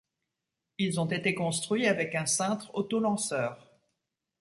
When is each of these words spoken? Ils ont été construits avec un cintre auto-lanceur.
Ils 0.79 0.99
ont 0.99 1.05
été 1.05 1.35
construits 1.35 1.85
avec 1.85 2.15
un 2.15 2.25
cintre 2.25 2.73
auto-lanceur. 2.73 3.69